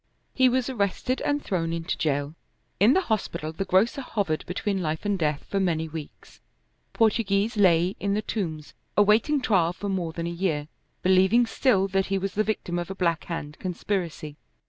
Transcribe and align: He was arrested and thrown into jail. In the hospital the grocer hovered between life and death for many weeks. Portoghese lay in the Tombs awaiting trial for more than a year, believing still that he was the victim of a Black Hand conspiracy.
He 0.33 0.49
was 0.49 0.67
arrested 0.67 1.21
and 1.21 1.43
thrown 1.43 1.71
into 1.71 1.95
jail. 1.95 2.33
In 2.79 2.93
the 2.93 3.01
hospital 3.01 3.51
the 3.51 3.65
grocer 3.65 4.01
hovered 4.01 4.43
between 4.47 4.81
life 4.81 5.05
and 5.05 5.15
death 5.19 5.45
for 5.47 5.59
many 5.59 5.87
weeks. 5.87 6.41
Portoghese 6.91 7.55
lay 7.55 7.95
in 7.99 8.15
the 8.15 8.23
Tombs 8.23 8.73
awaiting 8.97 9.41
trial 9.41 9.73
for 9.73 9.89
more 9.89 10.11
than 10.11 10.25
a 10.25 10.31
year, 10.31 10.67
believing 11.03 11.45
still 11.45 11.87
that 11.89 12.07
he 12.07 12.17
was 12.17 12.33
the 12.33 12.43
victim 12.43 12.79
of 12.79 12.89
a 12.89 12.95
Black 12.95 13.25
Hand 13.25 13.59
conspiracy. 13.59 14.37